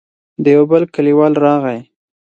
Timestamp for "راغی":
1.43-1.79